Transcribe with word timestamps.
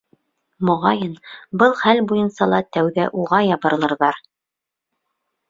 Моғайын, 0.69 1.11
был 1.63 1.75
хәл 1.81 2.01
буйынса 2.13 2.47
ла 2.55 2.63
тәүҙә 2.79 3.07
уға 3.25 3.43
ябырылырҙар... 3.51 4.21